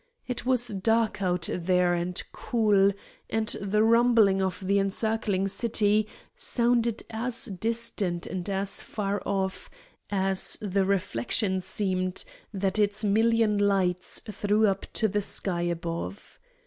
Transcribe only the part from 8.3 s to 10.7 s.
as far off as